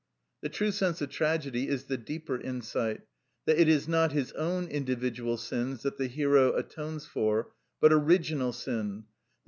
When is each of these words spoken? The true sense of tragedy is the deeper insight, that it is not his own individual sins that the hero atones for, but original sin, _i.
The 0.41 0.49
true 0.49 0.71
sense 0.71 0.99
of 1.03 1.11
tragedy 1.11 1.67
is 1.67 1.83
the 1.83 1.95
deeper 1.95 2.41
insight, 2.41 3.01
that 3.45 3.59
it 3.59 3.67
is 3.69 3.87
not 3.87 4.13
his 4.13 4.31
own 4.31 4.67
individual 4.67 5.37
sins 5.37 5.83
that 5.83 5.99
the 5.99 6.07
hero 6.07 6.53
atones 6.55 7.05
for, 7.05 7.51
but 7.79 7.93
original 7.93 8.51
sin, 8.51 9.03
_i. 9.03 9.05